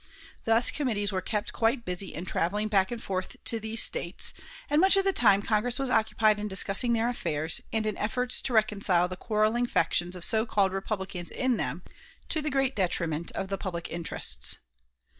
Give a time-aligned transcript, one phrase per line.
[0.45, 4.33] Thus committees were kept quite busy in traveling back and forth to these States,
[4.67, 7.95] and much of the time of Congress was occupied in discussing their affairs, and in
[7.99, 11.83] efforts to reconcile the quarreling factions of so called Republicans in them,
[12.29, 14.57] to the great detriment of the public interests.